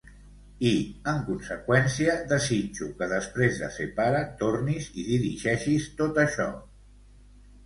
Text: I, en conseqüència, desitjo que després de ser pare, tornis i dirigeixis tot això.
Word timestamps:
I, 0.67 0.69
en 1.11 1.19
conseqüència, 1.25 2.15
desitjo 2.31 2.87
que 3.01 3.09
després 3.11 3.61
de 3.65 3.69
ser 3.77 3.87
pare, 4.01 4.23
tornis 4.41 4.89
i 5.03 5.07
dirigeixis 5.11 5.87
tot 6.03 6.19
això. 6.25 6.49